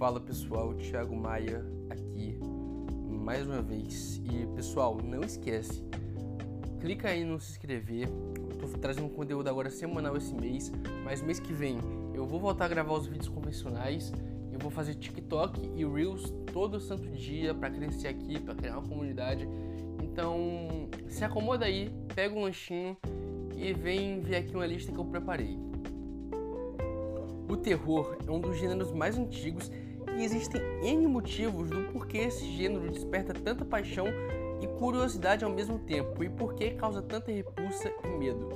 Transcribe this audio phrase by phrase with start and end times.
[0.00, 2.38] Fala pessoal, Thiago Maia aqui
[3.06, 4.18] mais uma vez.
[4.24, 5.84] E pessoal, não esquece,
[6.80, 8.08] clica aí no se inscrever.
[8.08, 10.72] Eu tô trazendo conteúdo agora semanal esse mês,
[11.04, 11.76] mas mês que vem
[12.14, 14.10] eu vou voltar a gravar os vídeos convencionais.
[14.50, 18.88] Eu vou fazer TikTok e Reels todo santo dia para crescer aqui, para criar uma
[18.88, 19.46] comunidade.
[20.02, 22.96] Então, se acomoda aí, pega um lanchinho
[23.54, 25.58] e vem ver aqui uma lista que eu preparei.
[27.46, 29.70] O terror é um dos gêneros mais antigos
[30.22, 34.06] existem N motivos do porquê esse gênero desperta tanta paixão
[34.60, 38.48] e curiosidade ao mesmo tempo e por que causa tanta repulsa e medo.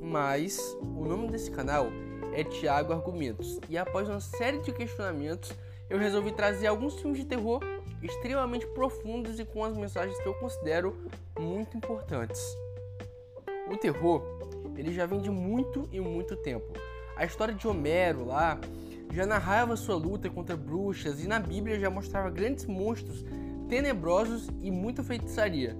[0.00, 1.88] Mas o nome desse canal
[2.32, 5.52] é Tiago Argumentos e após uma série de questionamentos
[5.88, 7.60] eu resolvi trazer alguns filmes de terror
[8.02, 10.96] extremamente profundos e com as mensagens que eu considero
[11.38, 12.42] muito importantes.
[13.70, 14.22] O terror,
[14.76, 16.72] ele já vem de muito e muito tempo.
[17.16, 18.58] A história de Homero lá
[19.12, 23.24] já narrava sua luta contra bruxas e na Bíblia já mostrava grandes monstros
[23.68, 25.76] tenebrosos e muita feitiçaria.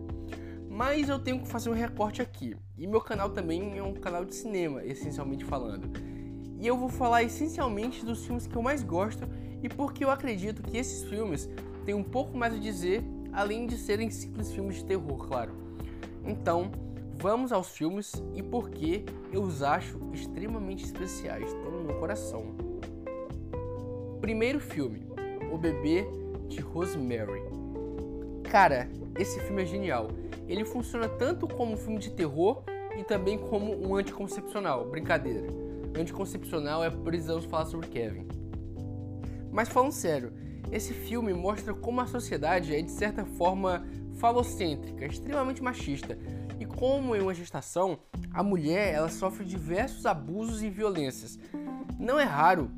[0.69, 2.57] Mas eu tenho que fazer um recorte aqui.
[2.79, 5.91] E meu canal também é um canal de cinema, essencialmente falando.
[6.59, 9.27] E eu vou falar essencialmente dos filmes que eu mais gosto
[9.63, 11.49] e porque eu acredito que esses filmes
[11.85, 15.53] têm um pouco mais a dizer, além de serem simples filmes de terror, claro.
[16.25, 16.71] Então,
[17.17, 22.70] vamos aos filmes e por que eu os acho extremamente especiais, estão no meu coração.
[24.21, 25.07] Primeiro filme,
[25.51, 26.07] O Bebê
[26.47, 27.43] de Rosemary.
[28.51, 28.87] Cara,
[29.19, 30.09] esse filme é genial.
[30.47, 32.63] Ele funciona tanto como um filme de terror
[32.99, 34.91] e também como um anticoncepcional.
[34.91, 35.47] Brincadeira.
[35.99, 38.29] Anticoncepcional é precisamos falar sobre Kevin.
[39.51, 40.35] Mas falando sério,
[40.71, 43.87] esse filme mostra como a sociedade é de certa forma
[44.19, 46.19] falocêntrica, extremamente machista
[46.59, 47.99] e como em uma gestação
[48.35, 51.39] a mulher ela sofre diversos abusos e violências.
[51.99, 52.71] Não é raro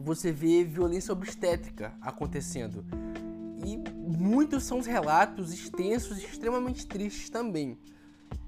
[0.00, 2.84] você ver violência obstétrica acontecendo.
[3.64, 7.78] E muitos são os relatos extensos e extremamente tristes também.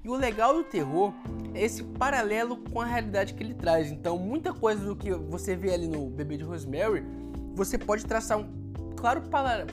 [0.03, 1.13] E o legal do terror
[1.53, 3.91] é esse paralelo com a realidade que ele traz.
[3.91, 7.03] Então, muita coisa do que você vê ali no Bebê de Rosemary,
[7.53, 9.23] você pode traçar um claro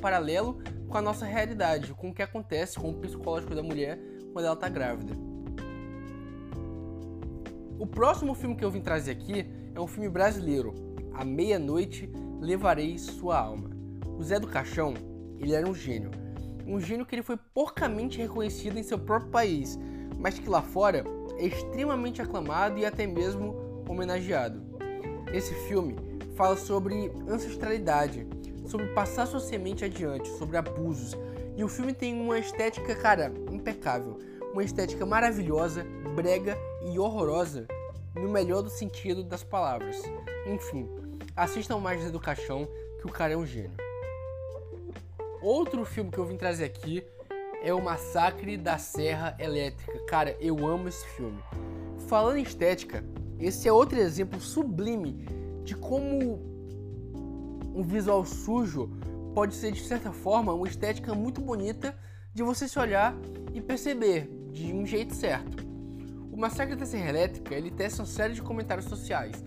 [0.00, 0.58] paralelo
[0.88, 3.98] com a nossa realidade, com o que acontece com o psicológico da mulher
[4.32, 5.14] quando ela está grávida.
[7.78, 10.74] O próximo filme que eu vim trazer aqui é um filme brasileiro,
[11.18, 12.08] A Meia-Noite
[12.40, 13.70] Levarei Sua Alma.
[14.16, 14.94] O Zé do Caixão,
[15.40, 16.12] ele era um gênio.
[16.64, 19.76] Um gênio que ele foi porcamente reconhecido em seu próprio país,
[20.16, 21.04] mas que lá fora
[21.36, 24.62] é extremamente aclamado e até mesmo homenageado.
[25.32, 25.96] Esse filme
[26.36, 28.24] fala sobre ancestralidade,
[28.64, 31.18] sobre passar sua semente adiante, sobre abusos.
[31.56, 34.20] E o filme tem uma estética, cara, impecável.
[34.52, 35.84] Uma estética maravilhosa,
[36.14, 36.56] brega
[36.92, 37.66] e horrorosa,
[38.14, 40.00] no melhor do sentido das palavras.
[40.46, 40.88] Enfim,
[41.38, 42.68] assistam mais do Caixão,
[43.00, 43.76] que o cara é um gênio.
[45.40, 47.06] Outro filme que eu vim trazer aqui
[47.62, 50.00] é o Massacre da Serra Elétrica.
[50.06, 51.38] Cara, eu amo esse filme.
[52.08, 53.04] Falando em estética,
[53.38, 55.24] esse é outro exemplo sublime
[55.62, 56.42] de como
[57.72, 58.90] um visual sujo
[59.32, 61.96] pode ser de certa forma uma estética muito bonita
[62.34, 63.14] de você se olhar
[63.54, 65.64] e perceber de um jeito certo.
[66.32, 69.44] O Massacre da Serra Elétrica ele testa uma série de comentários sociais.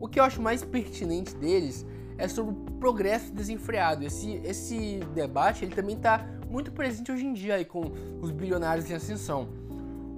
[0.00, 4.04] O que eu acho mais pertinente deles é sobre o progresso desenfreado.
[4.04, 8.90] Esse, esse debate ele também está muito presente hoje em dia aí, com os bilionários
[8.90, 9.48] em ascensão.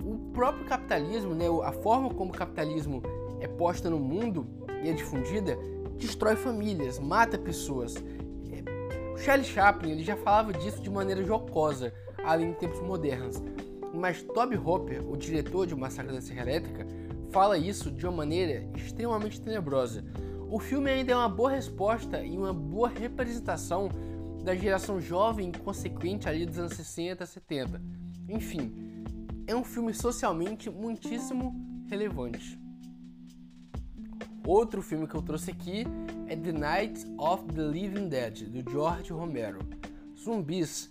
[0.05, 3.03] O próprio capitalismo, né, a forma como o capitalismo
[3.41, 4.47] é posta no mundo
[4.83, 5.59] e é difundida,
[5.97, 7.95] destrói famílias, mata pessoas.
[7.97, 11.93] É, o Charlie Chaplin ele já falava disso de maneira jocosa,
[12.25, 13.43] além em tempos modernos.
[13.95, 16.87] Mas Toby Hopper, o diretor de Massacre da Serra Elétrica,
[17.37, 20.03] fala isso de uma maneira extremamente tenebrosa.
[20.51, 23.91] O filme ainda é uma boa resposta e uma boa representação
[24.43, 27.83] da geração jovem consequente ali dos anos 60, 70.
[28.27, 29.05] Enfim,
[29.47, 31.55] é um filme socialmente muitíssimo
[31.91, 32.59] relevante.
[34.47, 35.85] Outro filme que eu trouxe aqui
[36.29, 39.59] é The Night of the Living Dead, do George Romero.
[40.19, 40.91] Zumbis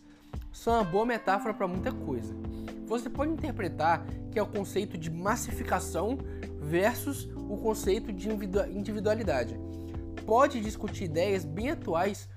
[0.54, 2.36] são uma boa metáfora para muita coisa.
[2.86, 6.20] Você pode interpretar que é o conceito de massificação
[6.66, 9.58] versus o conceito de individualidade.
[10.26, 12.28] Pode discutir ideias bem atuais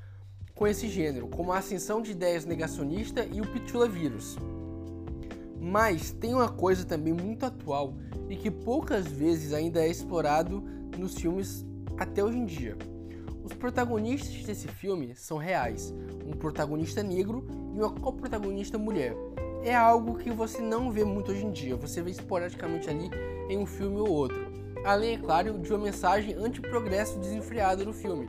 [0.54, 4.36] com esse gênero, como a ascensão de ideias negacionista e o pitula vírus.
[5.60, 7.94] Mas tem uma coisa também muito atual
[8.28, 10.62] e que poucas vezes ainda é explorado
[10.98, 11.64] nos filmes
[11.96, 12.76] até hoje em dia.
[13.42, 15.94] Os protagonistas desse filme são reais,
[16.26, 19.14] um protagonista negro e uma co-protagonista mulher.
[19.62, 23.10] É algo que você não vê muito hoje em dia, você vê esporadicamente ali
[23.48, 24.46] em um filme ou outro.
[24.84, 28.26] Além, é claro, de uma mensagem anti-progresso desenfreada no filme.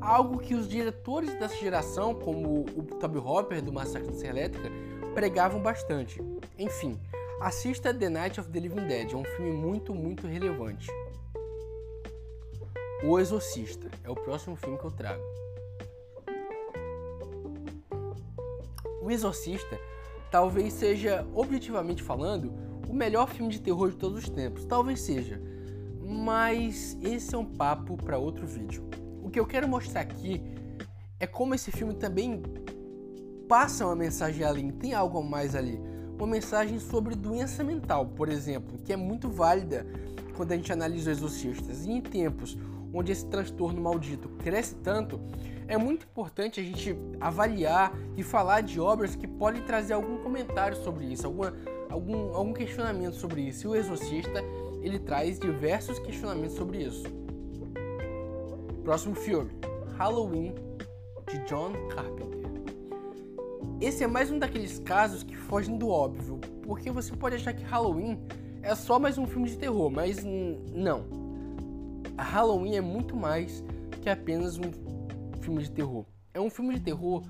[0.00, 4.70] algo que os diretores dessa geração, como o Toby Hopper do Massacre da Serra Elétrica,
[5.14, 6.22] pregavam bastante.
[6.58, 6.98] Enfim,
[7.40, 10.90] assista The Night of the Living Dead, é um filme muito, muito relevante.
[13.02, 15.22] O Exorcista é o próximo filme que eu trago.
[19.02, 19.78] O Exorcista
[20.30, 22.52] talvez seja, objetivamente falando,
[22.88, 24.64] o melhor filme de terror de todos os tempos.
[24.64, 25.40] Talvez seja.
[26.02, 28.82] Mas esse é um papo para outro vídeo.
[29.22, 30.42] O que eu quero mostrar aqui
[31.18, 32.42] é como esse filme também
[33.48, 35.80] passa uma mensagem além, tem algo a mais ali.
[36.16, 39.86] Uma mensagem sobre doença mental, por exemplo, que é muito válida
[40.36, 41.84] quando a gente analisa os exorcistas.
[41.84, 42.56] E em tempos
[42.92, 45.20] onde esse transtorno maldito cresce tanto,
[45.70, 50.76] é muito importante a gente avaliar e falar de obras que podem trazer algum comentário
[50.76, 51.54] sobre isso, alguma,
[51.88, 53.68] algum, algum questionamento sobre isso.
[53.68, 54.42] E o Exorcista
[54.82, 57.04] ele traz diversos questionamentos sobre isso.
[58.82, 59.52] Próximo filme,
[59.96, 60.56] Halloween,
[61.30, 62.50] de John Carpenter.
[63.80, 67.62] Esse é mais um daqueles casos que fogem do óbvio, porque você pode achar que
[67.62, 68.18] Halloween
[68.60, 71.04] é só mais um filme de terror, mas não.
[72.18, 73.62] Halloween é muito mais
[74.02, 74.89] que apenas um
[75.40, 76.04] filme de terror.
[76.32, 77.24] É um filme de terror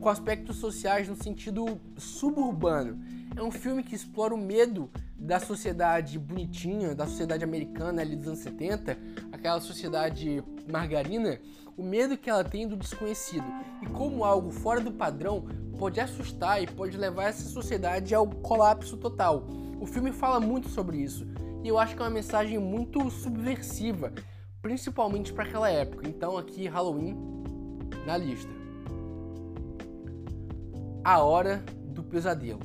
[0.00, 2.98] com aspectos sociais no sentido suburbano.
[3.36, 8.26] É um filme que explora o medo da sociedade bonitinha, da sociedade americana ali dos
[8.26, 8.98] anos 70,
[9.30, 11.38] aquela sociedade margarina,
[11.76, 13.46] o medo que ela tem do desconhecido
[13.80, 15.46] e como algo fora do padrão
[15.78, 19.46] pode assustar e pode levar essa sociedade ao colapso total.
[19.80, 21.26] O filme fala muito sobre isso
[21.62, 24.12] e eu acho que é uma mensagem muito subversiva,
[24.60, 26.08] principalmente para aquela época.
[26.08, 27.31] Então aqui Halloween
[28.06, 28.50] na lista.
[31.04, 32.60] A Hora do Pesadelo.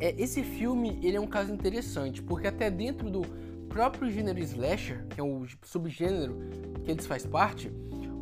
[0.00, 3.22] É, esse filme ele é um caso interessante, porque até dentro do
[3.68, 6.36] próprio gênero slasher, que é o subgênero
[6.84, 7.70] que eles faz parte,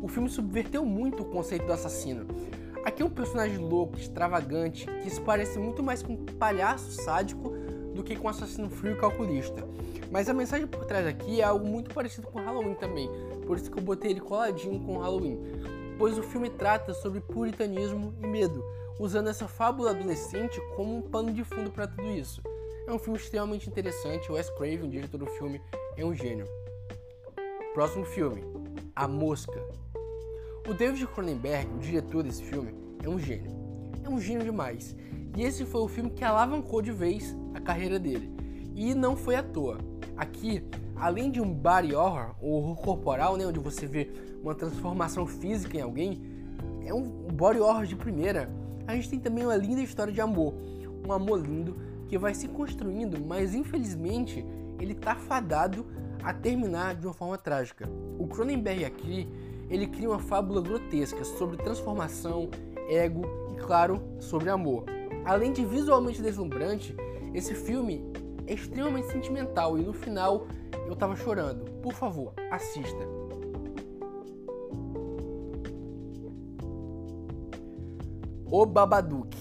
[0.01, 2.25] o filme subverteu muito o conceito do assassino.
[2.85, 7.54] Aqui é um personagem louco, extravagante, que se parece muito mais com um palhaço sádico
[7.95, 9.65] do que com assassino frio e calculista.
[10.11, 13.09] Mas a mensagem por trás aqui é algo muito parecido com Halloween também,
[13.47, 15.39] por isso que eu botei ele coladinho com Halloween.
[15.97, 18.63] Pois o filme trata sobre puritanismo e medo,
[18.99, 22.41] usando essa fábula adolescente como um pano de fundo para tudo isso.
[22.85, 25.61] É um filme extremamente interessante, Wes Craven, o diretor do filme,
[25.97, 26.45] é um gênio.
[27.73, 28.43] Próximo filme,
[28.95, 29.59] A Mosca.
[30.67, 33.51] O David Cronenberg, o diretor desse filme, é um gênio.
[34.03, 34.95] É um gênio demais.
[35.35, 38.31] E esse foi o filme que alavancou de vez a carreira dele.
[38.75, 39.77] E não foi à toa.
[40.17, 40.63] Aqui,
[40.95, 44.11] além de um body horror, ou horror corporal, né, onde você vê
[44.41, 46.21] uma transformação física em alguém,
[46.85, 48.49] é um body horror de primeira
[48.87, 50.53] a gente tem também uma linda história de amor.
[51.07, 51.75] Um amor lindo
[52.07, 54.45] que vai se construindo, mas infelizmente
[54.79, 55.85] ele tá fadado
[56.23, 57.89] a terminar de uma forma trágica.
[58.19, 59.27] O Cronenberg aqui,
[59.69, 62.49] ele cria uma fábula grotesca sobre transformação,
[62.87, 64.85] ego e, claro, sobre amor.
[65.23, 66.95] Além de visualmente deslumbrante,
[67.33, 68.03] esse filme
[68.47, 70.47] é extremamente sentimental e no final
[70.87, 71.65] eu tava chorando.
[71.81, 73.07] Por favor, assista.
[78.45, 79.35] O Babadook.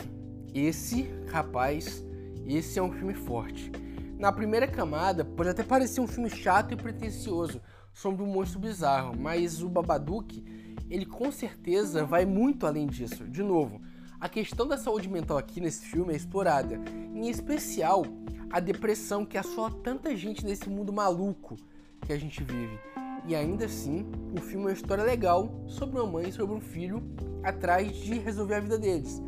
[0.55, 2.05] Esse, rapaz,
[2.47, 3.71] esse é um filme forte.
[4.19, 7.61] Na primeira camada, pode até parecer um filme chato e pretensioso
[7.93, 10.43] sobre um monstro bizarro, mas o Babadook,
[10.89, 13.25] ele com certeza vai muito além disso.
[13.25, 13.81] De novo,
[14.25, 16.81] a questão da saúde mental aqui nesse filme é explorada,
[17.15, 18.07] em especial
[18.51, 21.57] a depressão que assola tanta gente nesse mundo maluco
[22.01, 22.79] que a gente vive.
[23.29, 26.61] E ainda assim, o filme é uma história legal sobre uma mãe e sobre um
[26.61, 27.03] filho
[27.43, 29.23] atrás de resolver a vida deles.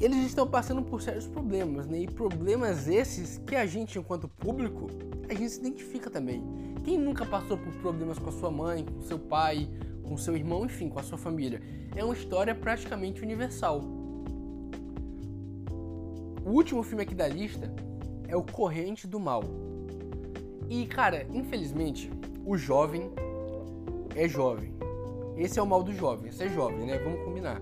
[0.00, 2.02] Eles estão passando por sérios problemas, né?
[2.02, 4.86] E problemas esses que a gente, enquanto público,
[5.28, 6.40] a gente se identifica também.
[6.84, 9.68] Quem nunca passou por problemas com a sua mãe, com seu pai,
[10.08, 11.60] com seu irmão, enfim, com a sua família?
[11.94, 13.82] É uma história praticamente universal.
[16.44, 17.70] O último filme aqui da lista
[18.26, 19.44] é O Corrente do Mal.
[20.68, 22.10] E, cara, infelizmente,
[22.44, 23.10] o jovem
[24.16, 24.72] é jovem.
[25.36, 26.98] Esse é o mal do jovem, você é jovem, né?
[26.98, 27.60] Vamos combinar.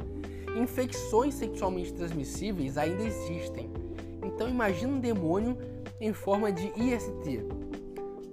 [0.56, 3.68] Infecções sexualmente transmissíveis ainda existem.
[4.24, 5.58] Então imagina um demônio
[6.00, 7.44] em forma de IST.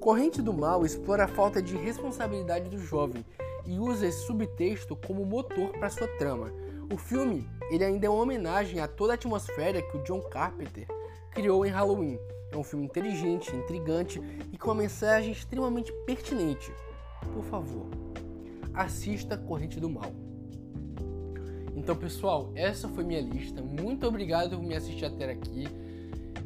[0.04, 3.24] Corrente do Mal explora a falta de responsabilidade do jovem
[3.66, 6.52] e usa esse subtexto como motor para sua trama.
[6.94, 10.88] O filme ele ainda é uma homenagem a toda a atmosfera que o John Carpenter
[11.32, 12.20] criou em Halloween,
[12.52, 16.70] é um filme inteligente, intrigante e com uma mensagem extremamente pertinente.
[17.34, 17.88] Por favor,
[18.74, 20.12] assista Corrente do Mal.
[21.78, 23.62] Então, pessoal, essa foi minha lista.
[23.62, 25.66] Muito obrigado por me assistir até aqui.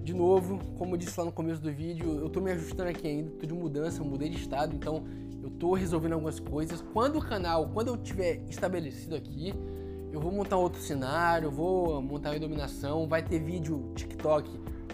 [0.07, 3.05] De novo, como eu disse lá no começo do vídeo, eu tô me ajustando aqui
[3.05, 5.03] ainda, tô de mudança, mudei de estado, então
[5.43, 6.81] eu tô resolvendo algumas coisas.
[6.93, 9.53] Quando o canal, quando eu tiver estabelecido aqui,
[10.13, 14.49] eu vou montar outro cenário, vou montar a iluminação, vai ter vídeo TikTok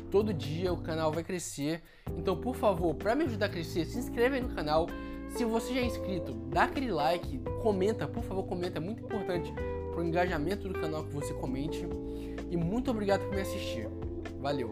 [0.10, 1.84] todo dia, o canal vai crescer.
[2.18, 4.88] Então, por favor, para me ajudar a crescer, se inscreve aí no canal.
[5.30, 9.54] Se você já é inscrito, dá aquele like, comenta, por favor, comenta, é muito importante
[9.92, 11.88] pro engajamento do canal que você comente.
[12.50, 13.88] E muito obrigado por me assistir.
[14.42, 14.72] Valeu!